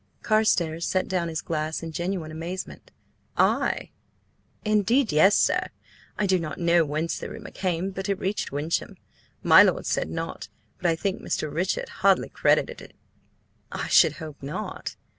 [0.23, 2.89] Carstares set down his glass in genuine amazement.
[3.37, 3.91] "I?"
[4.65, 5.51] "Indeed, yes.
[6.17, 8.97] I do not know whence the rumour came, but it reached Wyncham.
[9.43, 11.53] My lord said nought, but I think Mr.
[11.53, 12.95] Richard hardly credited it."
[13.71, 14.95] "I should hope not!